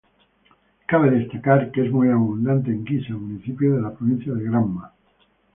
[0.87, 4.91] Cabe destacar que es muy abundante en Guisa, municipio de la provincia de Granma.